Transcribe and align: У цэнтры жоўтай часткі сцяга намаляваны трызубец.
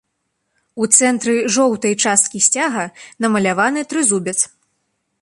У 0.83 0.87
цэнтры 0.97 1.35
жоўтай 1.57 1.93
часткі 2.07 2.43
сцяга 2.49 2.89
намаляваны 3.27 3.81
трызубец. 3.93 4.39